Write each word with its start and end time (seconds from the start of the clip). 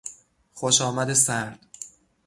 خوشامد 0.53 1.13
سرد 1.13 1.59